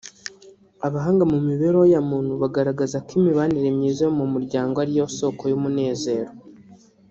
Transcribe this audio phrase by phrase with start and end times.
[0.87, 6.31] Abahanga mu mibereho ya muntu bagaragaza ko imibanire myiza yo mu muryango ariyo soko y’umunezero